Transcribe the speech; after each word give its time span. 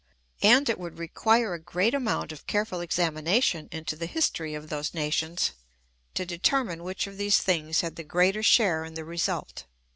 And 0.41 0.67
it 0.67 0.79
would 0.79 0.97
require 0.97 1.53
a 1.53 1.59
great 1.61 1.93
amount 1.93 2.31
of 2.31 2.47
careful 2.47 2.79
examination 2.79 3.69
into 3.71 3.95
the 3.95 4.07
history 4.07 4.55
of 4.55 4.69
those 4.69 4.95
nations 4.95 5.51
to 6.15 6.25
determine 6.25 6.83
which 6.83 7.05
of 7.05 7.17
these 7.17 7.37
things 7.37 7.81
had 7.81 7.97
the 7.97 8.03
greater 8.03 8.41
share 8.41 8.83
in 8.83 8.95
the 8.95 9.05
result. 9.05 9.65